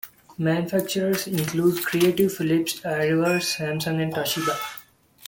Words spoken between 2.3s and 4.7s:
Philips, iriver, Samsung, and Toshiba.